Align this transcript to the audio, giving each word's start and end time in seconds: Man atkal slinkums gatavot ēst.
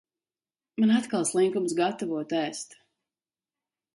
Man 0.79 0.93
atkal 0.99 1.27
slinkums 1.31 1.77
gatavot 1.81 2.35
ēst. 2.41 2.75